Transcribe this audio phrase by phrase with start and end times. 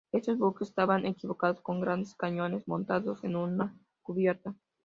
[0.11, 4.55] Estos buques estaban equipados con grandes cañones, montados en una cubierta.